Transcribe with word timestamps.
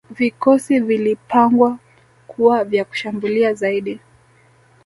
vikosi 0.09 0.79
vilipangwa 0.79 1.77
kuwa 2.27 2.63
vya 2.63 2.85
kushambulia 2.85 3.53
zaidi 3.53 3.99